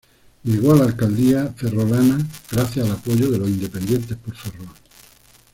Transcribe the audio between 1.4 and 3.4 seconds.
ferrolana gracias al apoyo de